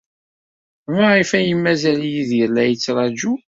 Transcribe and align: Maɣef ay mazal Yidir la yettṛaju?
Maɣef 0.95 1.29
ay 1.37 1.49
mazal 1.63 2.01
Yidir 2.11 2.49
la 2.53 2.63
yettṛaju? 2.65 3.31